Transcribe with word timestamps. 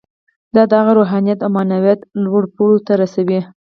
دا 0.55 0.63
هغه 0.81 0.91
د 0.95 0.97
روحانیت 0.97 1.39
او 1.41 1.49
معنویت 1.55 1.99
لوړو 2.23 2.51
پوړیو 2.55 2.85
ته 2.87 2.93
رسوي 3.01 3.39